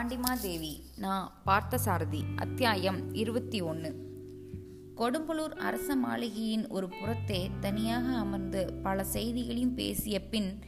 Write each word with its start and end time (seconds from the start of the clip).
பாண்டிமாதேவி 0.00 0.80
நான் 0.96 1.32
பார்த்தசாரதி 1.46 2.24
அத்தியாயம் 2.36 3.12
இருபத்தி 3.12 3.60
ஒன்று 3.60 3.90
கொடும்பலூர் 4.96 5.54
அரச 5.56 5.96
மாளிகையின் 5.96 6.68
ஒரு 6.68 6.88
புறத்தே 6.88 7.50
தனியாக 7.60 8.06
அமர்ந்து 8.16 8.72
பல 8.82 9.04
செய்திகளையும் 9.04 9.74
பேசிய 9.74 10.20
பின் 10.20 10.58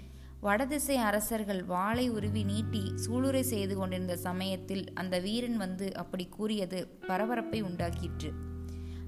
வடதிசை 0.41 0.97
அரசர்கள் 0.97 1.65
வாளை 1.65 2.11
உருவி 2.11 2.45
நீட்டி 2.45 2.93
சூளுரை 3.07 3.41
செய்து 3.41 3.77
கொண்டிருந்த 3.77 4.17
சமயத்தில் 4.17 4.95
அந்த 4.95 5.19
வீரன் 5.19 5.57
வந்து 5.57 5.97
அப்படி 5.97 6.27
கூறியது 6.27 6.99
பரபரப்பை 7.07 7.63
உண்டாக்கிற்று. 7.63 8.33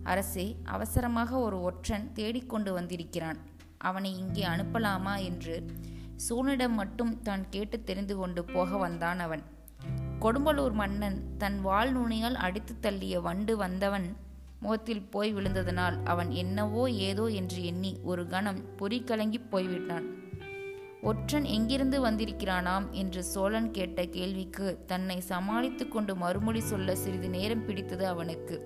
அரசே 0.03 0.57
அவசரமாக 0.65 1.39
ஒரு 1.39 1.61
ஒற்றன் 1.63 2.13
தேடிக்கொண்டு 2.13 2.73
வந்திருக்கிறான். 2.73 3.37
அவனை 3.79 4.19
இங்கே 4.19 4.45
அனுப்பலாமா? 4.45 5.23
என்று 5.23 5.67
சூனிடம் 6.29 6.75
மட்டும் 6.75 7.23
தான் 7.23 7.49
கேட்டு 7.51 7.83
தெரிந்து 7.83 8.17
கொண்டு 8.17 8.45
போக 8.45 8.77
வந்தான் 8.77 9.19
அவன். 9.19 9.54
கொடும்பலூர் 10.25 10.73
மன்னன் 10.73 11.17
தன் 11.39 11.61
வாள் 11.61 11.91
நுனியால் 11.93 12.35
அடித்து 12.35 12.75
தள்ளிய 12.83 13.17
வண்டு 13.21 13.57
வந்தவன் 13.57 14.07
முகத்தில் 14.61 15.03
போய் 15.11 15.35
விழுந்ததனால் 15.35 16.03
அவன் 16.05 16.31
என்னவோ 16.31 16.91
ஏதோ 16.91 17.27
என்று 17.27 17.65
எண்ணி 17.65 18.01
ஒரு 18.03 18.27
கணம் 18.27 18.61
பொறி 18.77 19.01
கலங்கி 19.01 19.39
போய்விட்டான். 19.39 20.07
ஒற்றன் 21.03 21.45
எங்கிருந்து 21.45 22.01
வந்திருக்கிறானாம் 22.01 22.91
என்று 22.91 23.25
சோழன் 23.25 23.71
கேட்ட 23.71 24.07
கேள்விக்கு 24.07 24.85
தன்னை 24.87 25.21
சமாளித்து 25.21 25.89
கொண்டு 25.89 26.17
மறுமொழி 26.17 26.61
சொல்ல 26.61 26.95
சிறிது 26.95 27.29
நேரம் 27.29 27.67
பிடித்தது 27.67 28.07
அவனுக்கு. 28.07 28.59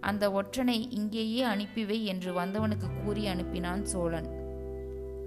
அந்த 0.00 0.30
ஒற்றனை 0.30 0.88
இங்கேயே 0.90 1.42
அனுப்பிவை 1.42 2.04
என்று 2.04 2.32
வந்தவனுக்கு 2.32 2.90
கூறி 3.04 3.26
அனுப்பினான் 3.26 3.82
சோழன். 3.82 4.28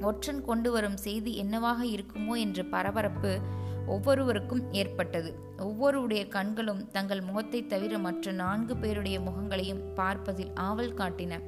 ஒற்றன் 0.01 0.43
கொண்டு 0.43 0.71
வரும் 0.71 0.97
செய்தி 0.97 1.37
என்னவாக 1.37 1.85
இருக்குமோ 1.85 2.35
என்ற 2.37 2.63
பரபரப்பு 2.63 3.39
ஒவ்வொருவருக்கும் 3.87 4.71
ஏற்பட்டது. 4.71 5.39
ஒவ்வொருடைய 5.57 6.27
கண்களும் 6.27 6.91
தங்கள் 6.91 7.21
முகத்தை 7.21 7.67
தவிர 7.67 7.97
மற்ற 7.97 8.31
நான்கு 8.31 8.77
பேருடைய 8.77 9.19
முகங்களையும் 9.19 9.93
பார்ப்பதில் 9.95 10.51
ஆவல் 10.53 10.93
காட்டின. 10.93 11.39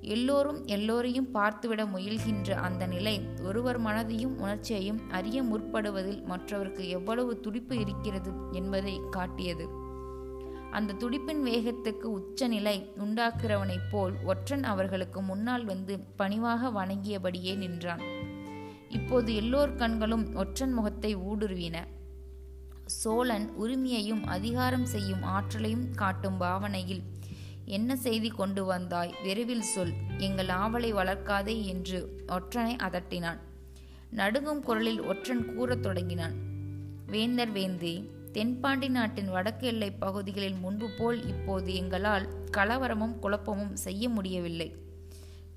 எல்லோரும் 0.00 0.64
எல்லோரையும் 0.64 1.28
பார்த்துவிட 1.34 1.84
முயல்கின்ற 1.84 2.50
அந்த 2.50 2.86
நிலை 2.86 3.26
ஒருவர் 3.42 3.82
மனதையும் 3.82 4.36
உணர்ச்சியையும் 4.36 5.10
அறிய 5.10 5.42
முற்படுவதில் 5.42 6.24
மற்றவருக்கு 6.24 6.88
எவ்வளவு 6.88 7.40
துடிப்பு 7.40 7.78
இருக்கிறது 7.78 8.30
என்பதை 8.52 9.00
காட்டியது. 9.10 9.68
அந்த 10.70 10.92
துடிப்பின் 10.92 11.44
வேகத்துக்கு 11.44 12.02
உச்ச 12.02 12.46
நிலை 12.46 12.92
உண்டாக்குறவனைப் 12.98 13.90
போல் 13.90 14.12
ஒற்றன் 14.24 14.64
அவர்களுக்கு 14.64 15.22
முன்னால் 15.22 15.64
வந்து 15.64 15.98
பணிவாக 16.16 16.68
வணங்கியபடியே 16.68 17.56
நின்றான். 17.56 18.17
இப்போது 18.88 19.34
எல்லோர் 19.34 19.74
கண்களும் 19.74 20.34
ஒற்றன் 20.34 20.72
முகத்தை 20.72 21.16
ஊடுருவின. 21.16 21.76
சோழன் 22.84 23.50
உரிமையையும் 23.50 24.26
அதிகாரம் 24.26 24.86
செய்யும் 24.86 25.22
ஆற்றலையும் 25.22 25.94
காட்டும் 25.94 26.36
பாவனையில் 26.36 27.02
என்ன 27.64 27.96
செய்தி 27.96 28.28
கொண்டு 28.28 28.64
வந்தாய்? 28.64 29.14
விரைவில் 29.22 29.62
சொல். 29.62 29.92
எங்கள் 30.18 30.46
ஆவலை 30.46 30.94
வளர்க்காதே 30.94 31.64
என்று 31.64 32.24
ஒற்றனை 32.28 32.76
அதட்டினான். 32.76 33.38
நடுங்கும் 34.10 34.62
குரலில் 34.62 35.02
ஒற்றன் 35.02 35.54
கூறத் 35.54 35.82
தொடங்கினான். 35.82 36.34
வேந்தர் 37.06 37.52
வேந்தே 37.52 38.08
தென்பாண்டி 38.32 38.88
நாட்டின் 38.88 39.30
வடக்கு 39.30 39.66
எல்லை 39.66 39.90
பகுதிகளில் 39.90 40.54
முன்பு 40.54 40.90
போல் 40.98 41.26
இப்போது 41.26 41.74
எங்களால் 41.74 42.28
கலவரமும் 42.56 43.18
குழப்பமும் 43.18 43.76
செய்ய 43.76 44.08
முடியவில்லை. 44.08 44.74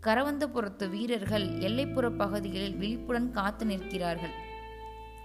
கரவந்தபுரத்து 0.05 0.85
வீரர்கள் 0.89 1.45
எல்லைப்புற 1.67 2.05
பகுதிகளில் 2.17 2.75
விழிப்புடன் 2.75 3.27
காத்து 3.31 3.65
நிற்கிறார்கள். 3.65 4.33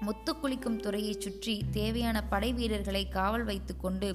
முத்து 0.01 0.33
குளிக்கும் 0.37 0.81
துறையைச் 0.81 1.21
சுற்றி 1.21 1.55
தேவையான 1.71 2.23
படை 2.23 2.53
வீரர்களை 2.53 3.09
காவல் 3.09 3.45
வைத்துக்கொண்டு 3.45 4.09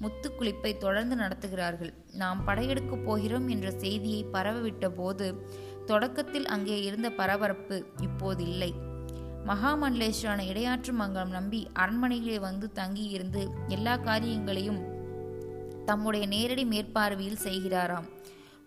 முத்து 0.00 0.28
குளிப்பை 0.30 0.72
தொடர்ந்து 0.76 1.14
நடத்துகிறார்கள். 1.16 1.92
நாம் 2.12 2.44
படையெடுக்கப் 2.46 3.04
போகிறோம் 3.04 3.48
என்ற 3.48 3.70
செய்தியை 3.70 4.20
பரவவிட்ட 4.32 4.88
போது 4.88 5.26
தொடக்கத்தில் 5.86 6.46
அங்கே 6.46 6.76
இருந்த 6.82 7.10
பரபரப்பு 7.10 7.76
இப்போது 8.02 8.44
இல்லை. 8.44 8.70
மகாமண்டலேஸ்வரான 9.46 10.44
இடையாற்று 10.52 10.92
மங்கலம் 10.92 11.30
நம்பி 11.30 11.60
அரண்மனையிலே 11.74 12.38
வந்து 12.40 12.68
தங்கியிருந்து 12.72 13.42
எல்லா 13.68 13.96
காரியங்களையும் 13.96 14.80
தம்முடைய 15.84 16.26
நேரடி 16.26 16.64
மேற்பார்வையில் 16.64 17.44
செய்கிறாராம். 17.44 18.08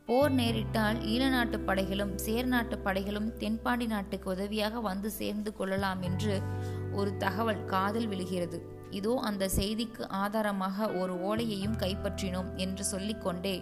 போர் 0.08 0.34
நேரிட்டால் 0.38 0.98
ஈழ 1.10 1.24
நாட்டு 1.30 1.58
படைகளும் 1.68 2.12
சேர் 2.24 2.48
நாட்டு 2.54 2.76
படைகளும் 2.86 3.28
தென்பாண்டி 3.42 3.86
நாட்டுக்கு 3.92 4.28
உதவியாக 4.34 4.82
வந்து 4.88 5.10
சேர்ந்து 5.18 5.52
கொள்ளலாம் 5.58 6.02
என்று 6.08 6.36
ஒரு 7.00 7.12
தகவல் 7.24 7.62
காதல் 7.66 8.08
விழுகிறது. 8.12 8.58
இதோ 9.00 9.14
அந்த 9.30 9.50
செய்திக்கு 9.58 10.04
ஆதாரமாக 10.24 10.88
ஒரு 11.02 11.14
ஓலையையும் 11.30 11.78
கைப்பற்றினோம் 11.84 12.50
என்று 12.66 12.86
சொல்லிக்கொண்டே 12.92 13.56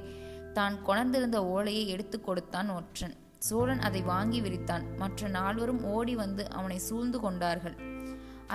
தான் 0.58 0.78
கொணர்ந்திருந்த 0.88 1.40
ஓலையை 1.56 1.86
எடுத்து 1.96 2.20
கொடுத்தான் 2.28 2.72
ஒற்றன். 2.78 3.16
சோழன் 3.50 3.86
அதை 3.90 4.04
வாங்கி 4.12 4.42
விரித்தான். 4.48 4.86
மற்ற 5.04 5.30
நால்வரும் 5.38 5.86
ஓடி 5.96 6.16
வந்து 6.24 6.46
அவனை 6.52 6.80
சூழ்ந்து 6.90 7.20
கொண்டார்கள். 7.28 7.78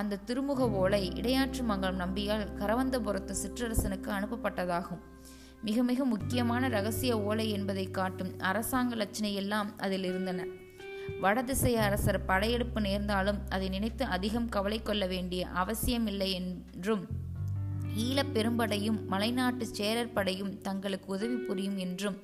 அந்த 0.00 0.22
திருமுக 0.28 0.70
ஓலை 0.82 1.02
இடையாற்று 1.20 1.64
மங்கலம் 1.72 2.04
நம்பியால் 2.04 2.46
கரவந்தபுரத்து 2.60 3.34
சிற்றரசனுக்கு 3.42 4.10
அனுப்பப்பட்டதாகும். 4.18 5.02
மிக 5.64 5.82
மிக 5.82 6.04
முக்கியமான 6.04 6.68
ரகசிய 6.68 7.22
ஓலை 7.22 7.50
என்பதை 7.50 7.90
காட்டும் 7.90 8.38
அரசாங்க 8.38 8.94
லட்சணை 8.94 9.32
எல்லாம் 9.34 9.78
அதில் 9.78 10.04
இருந்தன. 10.04 10.44
வடதிசை 11.20 11.76
அரசர் 11.76 12.24
படையெடுப்பு 12.24 12.80
நேர்ந்தாலும் 12.80 13.38
அதை 13.48 13.68
நினைத்து 13.68 14.04
அதிகம் 14.04 14.48
கவலை 14.48 14.82
கொள்ள 14.82 15.06
வேண்டிய 15.06 15.46
அவசியமில்லை 15.46 16.30
என்றும் 16.32 17.06
ஈழப் 17.96 18.32
பெரும்படையும் 18.34 19.00
மலைநாட்டு 19.10 19.62
சேரர் 19.62 20.12
படையும் 20.12 20.58
தங்களுக்கு 20.58 21.12
உதவி 21.12 21.34
புரியும் 21.34 21.76
என்றும் 21.76 22.16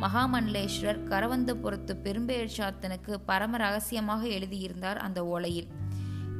மகாமண்டலேஸ்வரர் 0.00 1.04
கரவந்தபுரத்து 1.10 1.94
பெரும்பேர் 2.04 2.54
சாத்தனுக்கு 2.56 3.14
பரம 3.26 3.56
ரகசியமாக 3.56 4.26
எழுதியிருந்தார் 4.26 4.98
அந்த 4.98 5.24
ஓலையில். 5.24 5.66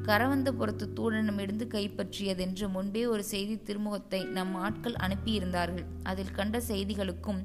கரவந்தபுரத்து 0.09 0.85
தூடனமிருந்து 0.97 1.65
கைப்பற்றியதென்று 1.67 2.71
முன்பே 2.71 3.07
ஒரு 3.07 3.25
செய்தி 3.25 3.57
திருமுகத்தை 3.57 4.31
நம் 4.31 4.55
ஆட்கள் 4.55 4.95
அனுப்பியிருந்தார்கள். 4.95 5.85
அதில் 6.03 6.31
கண்ட 6.31 6.63
செய்திகளுக்கும் 6.69 7.41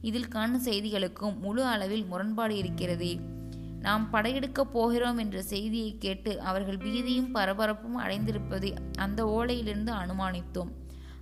இதில் 0.00 0.28
காணும் 0.28 0.64
செய்திகளுக்கும் 0.64 1.38
முழு 1.38 1.64
அளவில் 1.64 2.04
முரண்பாடு 2.04 2.56
இருக்கிறதே. 2.56 3.20
நாம் 3.80 4.08
படையெடுக்கப் 4.12 4.72
போகிறோம் 4.72 5.18
என்ற 5.18 5.42
செய்தியை 5.42 5.98
கேட்டு 5.98 6.40
அவர்கள் 6.40 6.76
பீதியும் 6.76 7.30
பரபரப்பும் 7.34 8.00
அடைந்திருப்பதை 8.04 8.76
அந்த 8.96 9.26
ஓலையிலிருந்து 9.26 9.92
அனுமானித்தோம். 9.92 10.72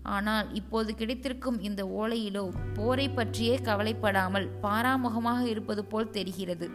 ஆனால் 0.02 0.54
இப்போது 0.54 0.94
கிடைத்திருக்கும் 0.94 1.60
இந்த 1.60 1.84
ஓலையிலோ 1.84 2.48
போரை 2.74 3.08
பற்றியே 3.08 3.54
கவலைப்படாமல் 3.54 4.50
பாராமுகமாக 4.62 5.40
இருப்பது 5.46 5.84
போல் 5.84 6.10
தெரிகிறது. 6.10 6.70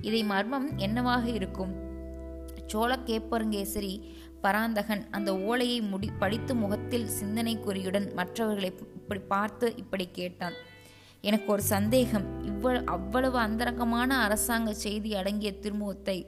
இதை 0.00 0.24
மர்மம் 0.24 0.76
என்னவாக 0.76 1.28
இருக்கும்? 1.28 1.88
சோழ 2.70 2.90
கேப்பருங்கேசரி 3.08 3.94
பராந்தகன் 4.40 5.02
அந்த 5.10 5.30
ஓலையை 5.38 5.78
முடி 5.82 6.08
படித்து 6.18 6.54
முகத்தில் 6.54 7.08
சிந்தனை 7.08 7.54
குறியுடன் 7.56 8.06
மற்றவர்களை 8.14 8.70
இப்படி 8.98 9.20
பார்த்து 9.20 9.66
இப்படி 9.76 10.06
கேட்டான். 10.12 10.56
எனக்கு 11.20 11.48
ஒரு 11.52 11.62
சந்தேகம். 11.62 12.26
இவ்வளவு 12.44 12.86
அவ்வளவு 12.86 13.38
அந்தரங்கமான 13.38 14.18
அரசாங்க 14.18 14.70
செய்தி 14.74 15.10
அடங்கிய 15.14 15.50
திருமுகத்தை 15.52 16.18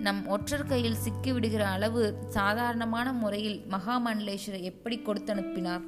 நம் 0.00 0.20
ஒற்றர் 0.26 0.66
கையில் 0.66 1.00
சிக்கிவிடுகிற 1.04 1.64
அளவு 1.76 2.02
சாதாரணமான 2.28 3.08
முறையில் 3.12 3.58
மகாமண்டலேஸ்வரர் 3.70 4.68
எப்படி 4.70 4.96
கொடுத்தனுப்பினார்? 4.98 5.84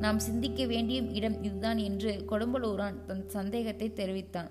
நாம் 0.00 0.18
சிந்திக்க 0.18 0.66
வேண்டிய 0.66 1.00
இடம் 1.18 1.42
இதுதான் 1.42 1.78
என்று 1.88 2.12
கொடும்பலூரான் 2.30 2.98
தன் 3.04 3.24
சந்தேகத்தை 3.28 3.92
தெரிவித்தான். 3.92 4.50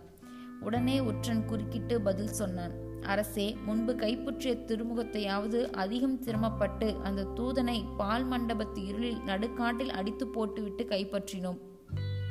உடனே 0.61 0.97
ஒற்றன் 0.99 1.45
குறுக்கிட்டு 1.45 2.01
பதில் 2.01 2.35
சொன்னான். 2.35 2.75
அரசே 3.05 3.55
முன்பு 3.65 3.95
கைப்பற்றிய 3.95 4.53
திருமுகத்தையாவது 4.53 5.71
அதிகம் 5.71 6.21
சிரமப்பட்டு 6.21 6.95
அந்த 7.03 7.23
தூதனை 7.23 7.77
பால் 7.97 8.27
மண்டபத்து 8.31 8.85
இருளில் 8.85 9.21
நடுக்காட்டில் 9.25 9.89
அடித்து 9.89 10.27
போட்டுவிட்டு 10.27 10.83
கைப்பற்றினோம். 10.83 11.59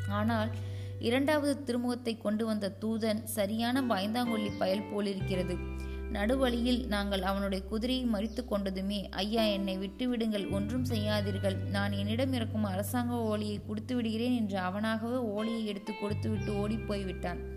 ஆனால் 0.09 0.51
இரண்டாவது 0.99 1.65
திருமுகத்தை 1.65 2.19
கொண்டு 2.19 2.47
வந்த 2.47 2.73
தூதன் 2.83 3.23
சரியான 3.25 3.83
பயந்தாங்கொல்லி 3.83 4.51
பயல் 4.59 4.89
போலிருக்கிறது. 4.93 5.57
நடுவழியில் 6.13 6.87
நாங்கள் 6.87 7.23
அவனுடைய 7.23 7.65
குதிரையை 7.65 8.05
மறித்து 8.07 8.43
கொண்டதுமே 8.51 8.99
ஐயா 9.11 9.43
என்னை 9.43 9.79
விட்டுவிடுங்கள் 9.79 10.51
ஒன்றும் 10.51 10.85
செய்யாதீர்கள். 10.85 11.57
நான் 11.71 11.93
என்னிடம் 11.93 12.33
இருக்கும் 12.33 12.65
அரசாங்க 12.65 13.15
ஓலையை 13.17 13.59
கொடுத்து 13.67 13.95
விடுகிறேன் 13.95 14.37
என்று 14.37 14.59
அவனாகவே 14.59 15.17
ஓலையை 15.35 15.67
எடுத்து 15.67 15.93
கொடுத்துவிட்டு 15.93 16.53
ஓடிப் 16.63 16.87
போய்விட்டான். 16.87 17.54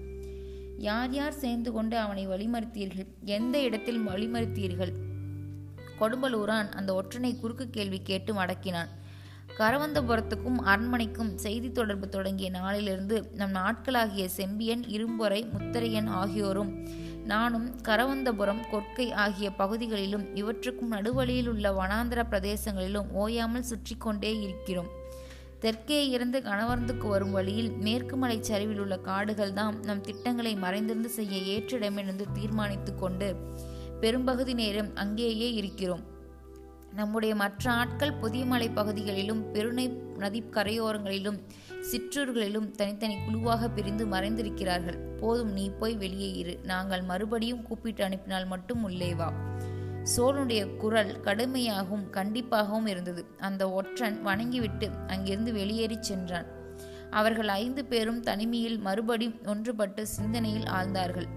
யார் 0.77 1.13
யார் 1.13 1.33
சேர்ந்து 1.33 1.71
கொண்டு 1.71 1.97
அவனை 1.97 2.27
வழிமறித்தீர்கள்? 2.27 3.07
எந்த 3.23 3.59
இடத்தில் 3.59 4.07
வழிமறித்தீர்கள்? 4.07 4.93
கொடும்பலூரான் 5.99 6.69
அந்த 6.69 6.93
ஒற்றனை 6.93 7.39
குறுக்கு 7.39 7.69
கேள்வி 7.69 8.01
கேட்டு 8.01 8.33
மடக்கினான். 8.33 8.87
கரவந்தபுரத்துக்கும் 9.57 10.59
அரண்மனைக்கும் 10.61 11.37
செய்தி 11.37 11.71
தொடர்பு 11.71 12.09
தொடங்கிய 12.09 12.49
நாளிலிருந்து 12.49 13.31
நம் 13.35 13.51
நாட்களாகிய 13.51 14.29
செம்பியன் 14.29 14.83
இரும்பொறை 14.83 15.45
முத்தரையன் 15.53 16.07
ஆகியோரும் 16.07 16.71
நானும் 17.25 17.75
கரவந்தபுரம் 17.81 18.61
கொற்கை 18.71 19.13
ஆகிய 19.13 19.51
பகுதிகளிலும் 19.51 20.35
இவற்றுக்கும் 20.35 20.91
நடுவழியில் 20.91 21.47
உள்ள 21.47 21.71
வனாந்திர 21.71 22.23
பிரதேசங்களிலும் 22.23 23.09
ஓயாமல் 23.13 23.61
சுற்றி 23.61 23.95
கொண்டே 23.97 24.41
இருக்கிறோம். 24.41 24.96
தெற்கே 25.59 26.09
இருந்து 26.09 26.39
கணவர்ந்துக்கு 26.39 27.07
வரும் 27.07 27.31
வழியில் 27.31 27.71
மேற்கு 27.71 28.17
மலை 28.17 28.37
சரிவில் 28.41 28.79
உள்ள 28.79 28.97
காடுகள் 28.97 29.53
தான் 29.53 29.79
நம் 29.79 30.01
திட்டங்களை 30.01 30.55
மறைந்திருந்து 30.55 31.09
செய்ய 31.09 31.59
ஏற்றிடமென்று 31.59 32.25
தீர்மானித்து 32.33 32.95
கொண்டு 32.95 33.35
பெரும்பகுதி 33.99 34.53
நேரம் 34.53 34.95
அங்கேயே 34.95 35.53
இருக்கிறோம். 35.53 36.03
நம்முடைய 36.91 37.35
மற்ற 37.35 37.71
ஆட்கள் 37.71 38.13
புதிய 38.13 38.45
மலை 38.45 38.69
பகுதிகளிலும் 38.69 39.53
பெருநை 39.53 39.87
நதி 40.17 40.43
கரையோரங்களிலும் 40.51 41.39
சிற்றூர்களிலும் 41.91 42.71
தனித்தனி 42.71 43.15
குழுவாக 43.25 43.69
பிரிந்து 43.69 44.05
மறைந்திருக்கிறார்கள். 44.05 44.97
போதும் 45.17 45.51
நீ 45.51 45.69
போய் 45.69 45.95
வெளியே 45.95 46.31
இரு. 46.31 46.59
நாங்கள் 46.63 47.01
மறுபடியும் 47.01 47.61
கூப்பிட்டு 47.61 48.03
அனுப்பினால் 48.03 48.45
மட்டும் 48.45 48.83
உள்ளே 48.83 49.13
வா. 49.13 49.33
சோழனுடைய 50.15 50.77
குரல் 50.77 51.11
கடுமையாகவும் 51.23 52.05
கண்டிப்பாகவும் 52.11 52.87
இருந்தது. 52.87 53.25
அந்த 53.37 53.71
ஒற்றன் 53.71 54.21
வணங்கிவிட்டு 54.21 54.89
அங்கிருந்து 55.07 55.53
வெளியேறிச் 55.53 56.03
சென்றான். 56.03 56.47
அவர்கள் 57.11 57.47
ஐந்து 57.47 57.85
பேரும் 57.85 58.21
தனிமையில் 58.21 58.79
மறுபடி 58.79 59.27
ஒன்றுபட்டு 59.45 60.01
சிந்தனையில் 60.01 60.65
ஆழ்ந்தார்கள். 60.65 61.27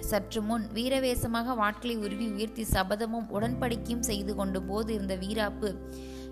சற்று 0.00 0.42
முன் 0.42 0.64
வீரவேசமாக 0.74 1.54
வாட்களை 1.54 1.96
உருவி 1.96 2.26
உயர்த்தி 2.28 2.64
சபதமும் 2.72 3.28
உடன்படிக்கையும் 3.32 4.06
செய்து 4.10 4.34
கொண்டு 4.34 4.62
போது 4.62 4.94
இருந்த 4.94 5.16
வீராப்பு 5.16 5.68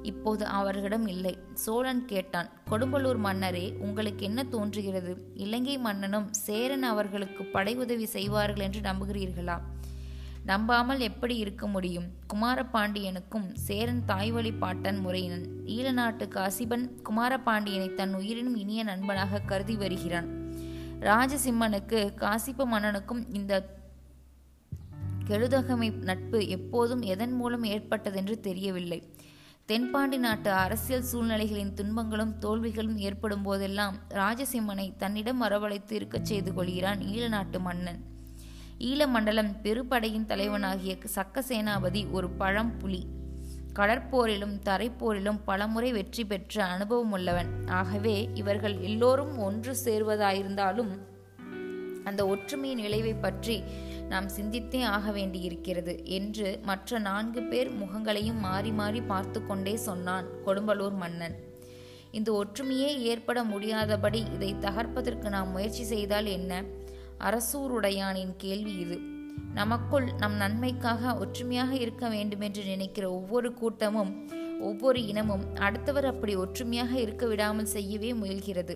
இப்போது 0.02 0.44
அவர்களிடம் 0.44 1.06
இல்லை 1.06 1.38
சோழன் 1.54 2.04
கேட்டான். 2.04 2.48
கொடும்பலூர் 2.70 3.18
மன்னரே 3.18 3.74
உங்களுக்கு 3.78 4.24
என்ன 4.24 4.44
தோன்றுகிறது? 4.44 5.12
இலங்கை 5.34 5.78
மன்னனும் 5.78 6.32
சேரன் 6.32 6.82
அவர்களுக்கு 6.82 7.44
படை 7.44 7.74
உதவி 7.76 8.06
செய்வார்கள் 8.06 8.66
என்று 8.68 8.80
நம்புகிறீர்களா? 8.80 9.58
நம்பாமல் 10.50 10.98
எப்படி 10.98 11.34
இருக்க 11.36 11.64
முடியும்? 11.66 12.06
குமாரபாண்டியனுக்கும் 12.32 13.48
சேரன் 13.66 14.02
தாய்வழி 14.06 14.52
பாட்டன் 14.52 14.98
முறையினன். 14.98 15.44
ஈழநாட்டு 15.76 16.24
காசிபன் 16.28 16.86
குமாரபாண்டியனை 17.08 17.94
தன் 17.94 18.14
உயிரினும் 18.14 18.56
இனிய 18.56 18.82
நண்பனாக 18.84 19.40
கருதி 19.40 19.76
வருகிறான். 19.76 20.28
ராஜசிம்மனுக்கு 21.00 22.00
காசிப்ப 22.22 22.66
மன்னனுக்கும் 22.72 23.22
இந்த 23.32 23.78
கெழுதகமை 25.26 25.88
நட்பு 26.02 26.38
எப்போதும் 26.48 27.02
எதன் 27.02 27.32
மூலம் 27.32 27.64
ஏற்பட்டதென்று 27.64 28.40
தெரியவில்லை. 28.40 29.00
தென்பாண்டி 29.66 30.18
நாட்டு 30.18 30.50
அரசியல் 30.52 31.08
சூழ்நிலைகளின் 31.10 31.74
துன்பங்களும் 31.74 32.34
தோல்விகளும் 32.40 32.96
ஏற்படும் 33.08 33.42
போதெல்லாம் 33.42 33.96
ராஜசிம்மனை 34.14 34.86
தன்னிடம் 34.96 35.42
வரவழைத்து 35.42 35.92
இருக்கச் 35.92 36.30
செய்து 36.30 36.52
கொள்கிறான் 36.54 37.02
ஈழநாட்டு 37.14 37.60
மன்னன். 37.60 38.00
ஈழமண்டலம் 38.80 39.50
பெருப்படையின் 39.62 40.26
தலைவனாகிய 40.26 40.96
சக்க 41.14 41.42
சேனாபதி 41.48 42.10
ஒரு 42.10 42.30
பழம் 42.30 42.78
புலி 42.78 43.00
கடற்போரிலும் 43.72 44.54
தரைப்போரிலும் 44.64 45.40
பலமுறை 45.44 45.92
வெற்றி 45.92 46.24
பெற்ற 46.24 46.64
அனுபவம் 46.64 47.12
உள்ளவன் 47.12 47.50
ஆகவே 47.66 48.28
இவர்கள் 48.34 48.78
எல்லோரும் 48.80 49.38
ஒன்று 49.38 49.74
சேர்வதாயிருந்தாலும் 49.84 50.92
அந்த 52.04 52.26
ஒற்றுமையின் 52.26 52.80
விளைவை 52.80 53.14
பற்றி 53.14 53.62
நாம் 54.08 54.28
சிந்தித்தே 54.36 54.82
ஆக 54.84 55.10
வேண்டியிருக்கிறது 55.10 56.06
என்று 56.06 56.58
மற்ற 56.62 56.98
நான்கு 56.98 57.42
பேர் 57.42 57.70
முகங்களையும் 57.72 58.40
மாறி 58.40 58.70
மாறி 58.70 59.00
பார்த்து 59.02 59.46
கொண்டே 59.46 59.76
சொன்னான் 59.76 60.26
கொடும்பலூர் 60.46 60.96
மன்னன். 60.96 61.36
இந்த 62.10 62.32
ஒற்றுமையே 62.32 62.98
ஏற்பட 62.98 63.44
முடியாதபடி 63.44 64.26
இதை 64.34 64.54
தகர்ப்பதற்கு 64.60 65.28
நாம் 65.28 65.50
முயற்சி 65.50 65.84
செய்தால் 65.84 66.26
என்ன? 66.26 66.64
அரசூருடையானின் 67.20 68.34
கேள்வி 68.36 68.74
இது. 68.74 68.98
நமக்குள் 69.54 70.12
நம் 70.18 70.34
நன்மைக்காக 70.34 71.14
ஒற்றுமையாக 71.14 71.74
இருக்க 71.74 72.08
வேண்டுமென்று 72.08 72.64
நினைக்கிற 72.64 73.10
ஒவ்வொரு 73.10 73.54
கூட்டமும் 73.54 74.28
ஒவ்வொரு 74.60 75.06
இனமும் 75.06 75.56
அடுத்தவர் 75.56 76.04
அப்படி 76.04 76.36
ஒற்றுமையாக 76.36 77.00
இருக்க 77.00 77.26
விடாமல் 77.26 77.66
செய்யவே 77.66 78.12
முயல்கிறது. 78.12 78.74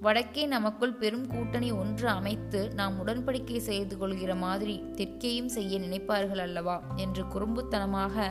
வடக்கே 0.00 0.46
நமக்குள் 0.46 0.94
பெரும் 0.94 1.26
கூட்டணி 1.26 1.72
ஒன்று 1.72 2.08
அமைத்து 2.08 2.70
நாம் 2.74 3.06
உடன்படிக்கை 3.06 3.56
செய்து 3.56 3.98
கொள்கிற 3.98 4.34
மாதிரி 4.34 4.82
தெற்கேயும் 4.94 5.46
செய்ய 5.46 5.78
நினைப்பார்கள் 5.78 6.38
அல்லவா? 6.38 6.82
என்று 6.96 7.22
குறும்புத்தனமாக 7.22 8.26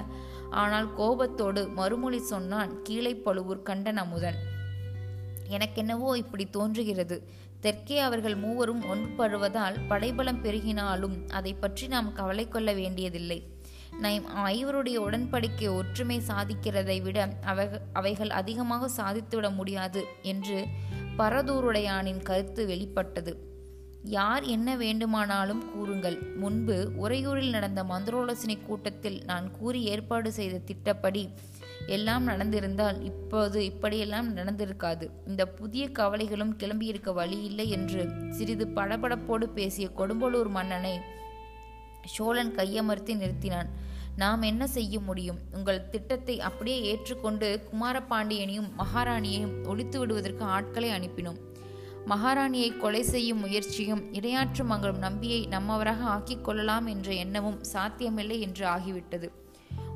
ஆனால் 0.49 0.93
கோபத்தோடு 0.93 1.67
மறுமொழி 1.69 2.19
சொன்னான் 2.19 2.81
கீழே 2.81 3.15
பழுவூர் 3.15 3.61
கண்டன் 3.61 3.97
அமுதன் 3.97 4.35
எனக்கென்னவோ 5.49 6.15
இப்படி 6.15 6.45
தோன்றுகிறது. 6.45 7.47
தெற்கே 7.59 7.99
அவர்கள் 7.99 8.35
மூவரும் 8.35 8.81
ஒன்றுபடுவதால் 8.81 9.77
படைபலம் 9.87 10.43
பெருகினாலும் 10.43 11.29
அதை 11.29 11.53
பற்றி 11.53 11.87
நாம் 11.87 12.13
கவலை 12.13 12.47
கொள்ள 12.47 12.73
வேண்டியதில்லை. 12.73 13.57
நம் 13.99 14.25
ஐவருடைய 14.45 14.97
உடன்படிக்கை 14.99 15.75
ஒற்றுமை 15.75 16.21
சாதிக்கிறதை 16.27 17.01
விட 17.01 17.37
அவைகள் 17.93 18.29
அதிகமாக 18.29 18.89
சாதித்துவிட 18.97 19.55
முடியாது 19.55 20.05
என்று 20.21 20.65
பரதூருடையானின் 21.17 22.21
கருத்து 22.21 22.65
வெளிப்பட்டது. 22.65 23.48
யார் 24.03 24.43
என்ன 24.43 24.75
வேண்டுமானாலும் 24.75 25.71
கூறுங்கள். 25.71 26.17
முன்பு 26.35 26.91
உறையூரில் 26.97 27.49
நடந்த 27.49 27.83
மந்திரோலோசனை 27.83 28.65
கூட்டத்தில் 28.67 29.23
நான் 29.25 29.51
கூறி 29.51 29.83
ஏற்பாடு 29.83 30.31
செய்த 30.31 30.57
திட்டப்படி 30.57 31.29
எல்லாம் 31.85 32.27
நடந்திருந்தால் 32.27 33.01
இப்போது 33.01 33.65
இப்படியெல்லாம் 33.65 34.35
நடந்திருக்காது. 34.37 35.09
இந்த 35.27 35.47
புதிய 35.47 35.89
கவலைகளும் 35.89 36.55
கிளம்பியிருக்க 36.57 37.13
வழி 37.13 37.43
இல்லை 37.43 37.69
என்று 37.69 38.09
சிறிது 38.29 38.65
படபடப்போடு 38.65 39.43
பேசிய 39.43 39.89
கொடும்பலூர் 39.97 40.49
மன்னனை 40.49 40.99
சோழன் 42.05 42.55
கையமர்த்தி 42.55 43.15
நிறுத்தினான். 43.15 43.69
நாம் 44.15 44.41
என்ன 44.41 44.67
செய்ய 44.67 44.99
முடியும்? 44.99 45.37
உங்கள் 45.51 45.89
திட்டத்தை 45.89 46.39
அப்படியே 46.39 46.81
ஏற்றுக்கொண்டு 46.81 47.67
குமாரபாண்டியனையும் 47.71 48.69
மகாராணியையும் 48.77 49.67
ஒழித்து 49.67 49.99
விடுவதற்கு 49.99 50.45
ஆட்களை 50.45 50.89
அனுப்பினோம். 50.89 51.47
மகாராணியை 52.05 52.77
கொலை 52.77 53.03
செய்யும் 53.03 53.39
முயற்சியும் 53.39 54.13
இடையாற்று 54.13 54.63
மங்களும் 54.63 54.97
நம்பியை 54.97 55.47
நம்மவராக 55.51 55.99
ஆக்கிக் 55.99 56.43
கொள்ளலாம் 56.43 56.85
என்ற 56.85 57.13
எண்ணமும் 57.13 57.63
சாத்தியமில்லை 57.63 58.41
என்று 58.41 58.67
ஆகிவிட்டது. 58.67 59.29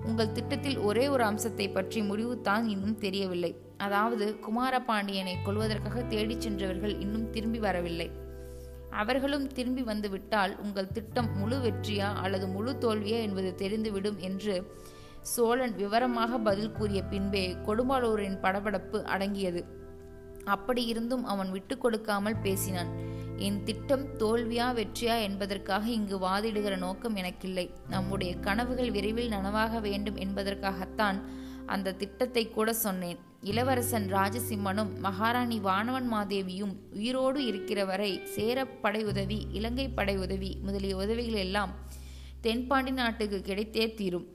உங்கள் 0.06 0.32
திட்டத்தில் 0.32 0.78
ஒரே 0.78 1.08
ஒரு 1.08 1.24
அம்சத்தை 1.24 1.70
பற்றி 1.70 2.02
முடிவுதான் 2.02 2.68
இன்னும் 2.68 2.98
தெரியவில்லை. 2.98 3.56
அதாவது 3.78 4.40
குமாரபாண்டியனை 4.48 5.36
கொள்வதற்காக 5.44 6.02
தேடிச் 6.02 6.42
சென்றவர்கள் 6.42 7.00
இன்னும் 7.00 7.30
திரும்பி 7.30 7.60
வரவில்லை. 7.60 8.12
அவர்களும் 8.90 9.48
திரும்பி 9.48 9.82
வந்துவிட்டால் 9.82 10.60
உங்கள் 10.60 10.92
திட்டம் 10.92 11.38
முழு 11.38 11.58
வெற்றியா 11.58 12.14
அல்லது 12.14 12.48
முழு 12.48 12.76
தோல்வியா 12.80 13.22
என்பது 13.22 13.56
தெரிந்துவிடும் 13.58 14.18
என்று 14.18 14.74
சோழன் 15.22 15.76
விவரமாக 15.76 16.38
பதில் 16.38 16.72
கூறிய 16.72 17.04
பின்பே 17.04 17.56
கொடும்பாளூரின் 17.66 18.40
படபடப்பு 18.42 19.04
அடங்கியது. 19.04 19.82
அப்படி 20.46 20.86
இருந்தும் 20.86 21.26
அவன் 21.26 21.52
விட்டு 21.52 21.78
கொடுக்காமல் 21.78 22.36
பேசினான். 22.36 23.12
என் 23.38 23.64
திட்டம் 23.64 24.06
தோல்வியா 24.18 24.68
வெற்றியா 24.74 25.22
என்பதற்காக 25.22 25.90
இங்கு 25.90 26.18
வாதிடுகிற 26.18 26.78
நோக்கம் 26.78 27.16
எனக்கில்லை. 27.16 27.70
நம்முடைய 27.90 28.36
கனவுகள் 28.36 28.92
விரைவில் 28.92 29.30
நனவாக 29.30 29.80
வேண்டும் 29.82 30.16
என்பதற்காகத்தான் 30.16 31.20
அந்த 31.66 31.92
திட்டத்தை 31.92 32.50
கூட 32.50 32.74
சொன்னேன். 32.74 33.18
இளவரசன் 33.42 34.08
ராஜசிம்மனும் 34.10 35.00
மகாராணி 35.00 35.60
வானவன் 35.60 36.14
மாதேவியும் 36.14 36.74
உயிரோடு 36.94 37.46
இருக்கிற 37.46 37.86
வரை 37.86 38.22
சேர 38.24 38.66
படை 38.66 39.04
உதவி 39.04 39.48
இலங்கை 39.52 39.90
படை 39.90 40.18
உதவி 40.18 40.58
முதலிய 40.62 40.96
உதவிகள் 40.96 41.34
எல்லாம் 41.34 41.74
தென்பாண்டி 42.42 42.92
நாட்டுக்கு 42.92 43.42
கிடைத்தே 43.42 43.94
தீரும். 43.94 44.28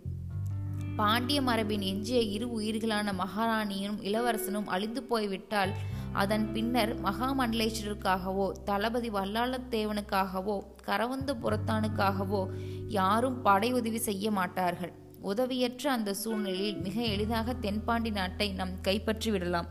பாண்டிய 0.96 1.42
மரபின் 1.42 1.80
எஞ்சிய 1.80 2.20
இரு 2.20 2.60
உயிர்களான 2.60 3.12
மகாராணியும் 3.12 3.98
இளவரசனும் 4.02 4.66
அழிந்து 4.66 5.02
போய்விட்டால் 5.02 5.74
அதன் 6.12 6.52
பின்னர் 6.52 7.00
மகாமண்டலேஸ்வரருக்காகவோ 7.00 8.52
தளபதி 8.64 9.10
வல்லாளத்தேவனுக்காகவோ 9.10 10.62
கரவந்து 10.86 11.34
புறத்தானுக்காகவோ 11.42 12.50
யாரும் 12.86 13.42
படை 13.42 13.72
உதவி 13.72 13.98
செய்ய 13.98 14.30
மாட்டார்கள். 14.30 14.92
உதவியற்ற 15.22 15.90
அந்த 15.90 16.14
சூழ்நிலையில் 16.14 16.80
மிக 16.80 17.02
எளிதாக 17.02 17.54
தென்பாண்டி 17.54 18.10
நாட்டை 18.10 18.52
நம் 18.52 18.80
கைப்பற்றி 18.80 19.30
விடலாம். 19.30 19.66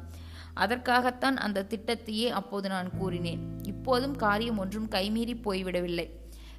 அதற்காகத்தான் 0.53 1.37
அந்த 1.37 1.65
திட்டத்தையே 1.69 2.27
அப்போது 2.29 2.69
நான் 2.69 2.89
கூறினேன். 2.97 3.59
இப்போதும் 3.63 4.15
காரியம் 4.15 4.57
ஒன்றும் 4.57 4.89
கைமீறி 4.89 5.35
போய்விடவில்லை. 5.43 6.09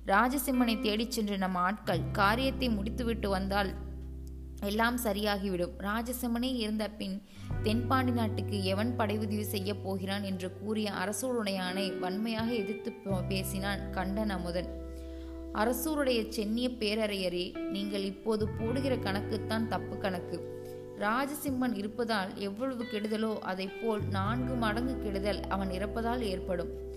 ராஜசிம்மனை 0.07 0.81
தேடிச் 0.81 1.11
சென்ற 1.11 1.37
நம் 1.37 1.55
ஆட்கள் 1.55 2.11
காரியத்தை 2.11 2.69
முடித்துவிட்டு 2.69 3.29
வந்தால் 3.29 3.75
எல்லாம் 4.61 4.99
சரியாகிவிடும். 5.05 5.75
ராஜசிம்மனே 5.79 6.57
இருந்த 6.57 6.89
பின் 6.89 7.23
தென்பாண்டி 7.63 8.13
நாட்டுக்கு 8.13 8.65
எவன் 8.65 8.95
படையுதவி 8.99 9.41
செய்ய 9.41 9.75
போகிறான் 9.75 10.23
என்று 10.23 10.53
கூறிய 10.53 10.91
அரசூருடையானை 10.91 11.99
வன்மையாக 11.99 12.53
எதிர்த்து 12.53 12.93
பேசினான் 13.29 13.91
கண்டன் 13.91 14.31
அமுதன். 14.31 14.87
அரசூருடைய 15.55 16.29
சென்னிய 16.29 16.69
பேரறையரே 16.69 17.57
நீங்கள் 17.57 18.03
இப்போது 18.03 18.49
போடுகிற 18.49 18.97
கணக்குத்தான் 18.97 19.67
தப்பு 19.67 19.99
கணக்கு. 19.99 20.57
ராஜசிம்மன் 20.99 21.77
இருப்பதால் 21.77 22.37
எவ்வளவு 22.37 22.85
கெடுதலோ 22.85 23.39
அதை 23.39 23.69
போல் 23.69 24.03
நான்கு 24.11 24.55
மடங்கு 24.55 25.03
கெடுதல் 25.03 25.43
அவன் 25.49 25.71
இறப்பதால் 25.71 26.21
ஏற்படும். 26.21 26.88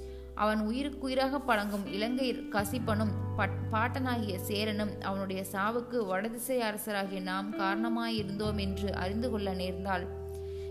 அவன் 0.41 0.61
உயிருக்குயிராக 0.61 1.39
பழங்கும் 1.39 1.85
இலங்கை 1.85 2.27
கசிப்பனும் 2.55 3.13
பட் 3.35 3.55
பாட்டனாகிய 3.71 4.35
சேரனும் 4.49 4.93
அவனுடைய 5.01 5.41
சாவுக்கு 5.51 5.97
வடதிசை 6.05 6.57
அரசராகிய 6.61 7.21
நாம் 7.21 7.49
காரணமாயிருந்தோம் 7.59 8.57
என்று 8.57 8.89
அறிந்து 8.95 9.29
கொள்ள 9.29 9.53
நேர்ந்தால் 9.53 10.05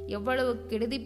எவ்வளவு 0.07 0.53
கெடுதி 0.67 0.99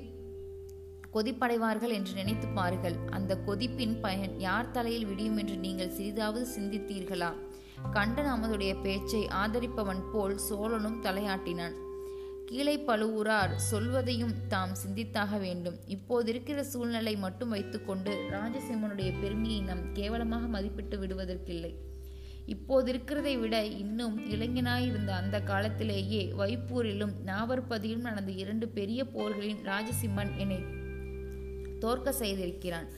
கொதிப்படைவார்கள் 1.15 1.93
என்று 1.93 2.13
நினைத்து 2.15 2.47
பாருங்கள். 2.49 2.97
அந்த 3.11 3.33
கொதிப்பின் 3.47 3.97
பயன் 4.01 4.35
யார் 4.39 4.71
தலையில் 4.71 5.07
விடியும் 5.07 5.37
என்று 5.37 5.57
நீங்கள் 5.57 5.97
சிறிதாவது 5.99 6.47
சிந்தித்தீர்களா? 6.57 7.31
கண்டன் 7.93 8.31
அமதுடைய 8.35 8.73
பேச்சை 8.83 9.23
ஆதரிப்பவன் 9.43 10.03
போல் 10.13 10.37
சோழனும் 10.49 11.01
தலையாட்டினான். 11.03 11.77
கீழே 12.49 12.75
பழுவூரார் 12.77 13.53
சொல்வதையும் 13.71 14.35
தாம் 14.49 14.73
சிந்தித்தாக 14.83 15.39
வேண்டும். 15.39 15.77
இப்போதிருக்கிற 15.89 16.61
சூழ்நிலை 16.61 17.17
மட்டும் 17.17 17.49
வைத்துக்கொண்டு 17.49 18.13
ராஜசிம்மனுடைய 18.31 19.11
பெருமையை 19.21 19.61
நாம் 19.61 19.93
கேவலமாக 19.93 20.61
மதிப்பிட்டு 20.61 20.97
விடுவதற்கில்லை. 20.99 21.73
இப்போதிருக்கிறதை 22.47 23.41
விட 23.41 23.65
இன்னும் 23.65 24.17
இளைஞனாயிருந்த 24.31 25.09
அந்த 25.09 25.41
காலத்திலேயே 25.41 26.23
வைப்பூரிலும் 26.39 27.15
நாவற்பதியிலும் 27.27 28.09
நடந்த 28.09 28.33
இரண்டு 28.33 28.69
பெரிய 28.69 29.05
போர்களின் 29.05 29.63
ராஜசிம்மன் 29.65 30.33
என்னை 30.37 30.61
தோற்க 31.79 32.13
செய்திருக்கிறான். 32.21 32.89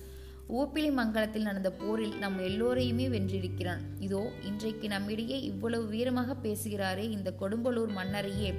ஊப்பிலி 0.49 0.91
மங்கலத்தில் 0.99 1.47
நடந்த 1.51 1.71
போரில் 1.71 2.19
நம் 2.19 2.39
எல்லோரையுமே 2.39 3.07
வென்றிருக்கிறான். 3.09 3.85
இதோ 3.99 4.31
இன்றைக்கு 4.43 4.89
நம்மிடையே 4.89 5.39
இவ்வளவு 5.43 5.87
வீரமாக 5.95 6.37
பேசுகிறாரே 6.43 7.07
இந்த 7.11 7.33
கொடும்பலூர் 7.41 7.95
மன்னரையே. 8.01 8.53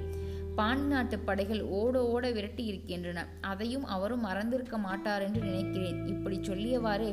பாண்டி 0.58 0.88
நாட்டு 0.92 1.16
படைகள் 1.18 1.62
ஓட 1.78 1.94
ஓட 2.04 2.24
விரட்டி 2.30 2.64
இருக்கின்றன. 2.64 3.24
அதையும் 3.40 3.84
அவரும் 3.94 4.26
மறந்திருக்க 4.28 4.76
மாட்டார் 4.78 5.22
என்று 5.22 5.40
நினைக்கிறேன். 5.40 6.00
இப்படி 6.06 6.38
சொல்லியவாறே 6.48 7.10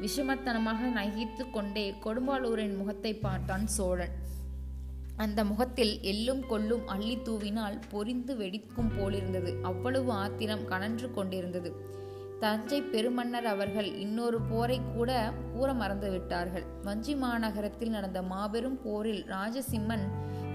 விஷமத்தனமாக 0.00 0.88
நகைத்து 0.98 1.44
கொண்டே 1.50 1.84
கொடும்பாலூரின் 2.04 2.76
முகத்தை 2.76 3.12
பார்த்தான் 3.26 3.66
சோழன். 3.76 4.14
அந்த 5.16 5.40
முகத்தில் 5.44 5.92
எள்ளும் 6.02 6.42
கொள்ளும் 6.46 6.86
அள்ளி 6.86 7.16
தூவினால் 7.18 7.76
பொரிந்து 7.92 8.32
வெடிக்கும் 8.36 8.90
போலிருந்தது. 8.96 9.52
அவ்வளவு 9.62 10.10
ஆத்திரம் 10.22 10.64
கனன்று 10.64 11.08
கொண்டிருந்தது. 11.10 11.70
தஞ்சை 12.40 12.78
பெருமன்னர் 12.92 13.48
அவர்கள் 13.52 13.88
இன்னொரு 13.96 14.38
போரை 14.50 14.78
கூட 14.94 15.10
கூற 15.52 15.68
மறந்து 15.74 16.08
விட்டார்கள் 16.10 16.66
வஞ்சி 16.84 17.14
மாநகரத்தில் 17.14 17.94
நடந்த 17.96 18.20
மாபெரும் 18.32 18.78
போரில் 18.82 19.22
ராஜசிம்மன் 19.24 20.04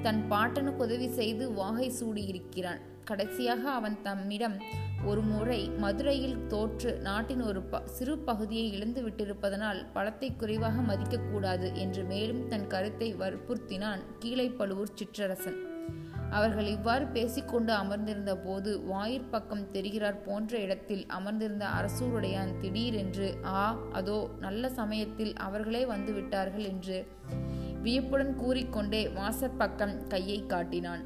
தன் 0.05 0.21
பாட்டனுக்கு 0.29 0.83
உதவி 0.85 1.07
செய்து 1.17 1.43
வாகை 1.53 1.87
சூடியிருக்கிறான். 1.99 2.81
கடைசியாக 3.09 3.63
அவன் 3.71 3.97
தம்மிடம் 4.05 4.55
ஒரு 5.09 5.21
முறை 5.21 5.59
மதுரையில் 5.83 6.37
தோற்று 6.47 6.91
நாட்டின் 7.07 7.41
ஒரு 7.41 7.61
ப 7.71 7.81
சிறு 7.95 8.15
பகுதியை 8.27 8.65
இழந்து 8.75 9.01
விட்டிருப்பதனால் 9.05 9.79
பழத்தை 9.93 10.29
குறைவாக 10.35 10.81
மதிக்கக்கூடாது 10.81 11.67
என்று 11.75 12.03
மேலும் 12.03 12.41
தன் 12.47 12.67
கருத்தை 12.67 13.09
வற்புறுத்தினான் 13.21 14.03
கீழைப்பழுவூர் 14.23 14.95
சிற்றரசன். 14.99 15.59
அவர்கள் 16.37 16.67
இவ்வாறு 16.75 17.05
பேசிக்கொண்டு 17.15 17.71
அமர்ந்திருந்த 17.73 18.33
போது 18.37 18.73
வாயிற்பக்கம் 18.91 19.65
தெரிகிறார் 19.73 20.21
போன்ற 20.27 20.59
இடத்தில் 20.59 21.03
அமர்ந்திருந்த 21.17 21.65
அரசூருடையான் 21.77 22.53
திடீரென்று 22.61 23.27
ஆ 23.55 23.63
அதோ 23.91 24.19
நல்ல 24.39 24.69
சமயத்தில் 24.79 25.33
அவர்களே 25.47 25.83
வந்து 25.85 26.13
விட்டார்கள் 26.13 26.67
என்று 26.73 26.99
வியப்புடன் 27.81 28.35
கூறிக்கொண்டே 28.35 29.07
வாசற்பக்கம் 29.07 30.07
கையை 30.07 30.43
காட்டினான். 30.45 31.03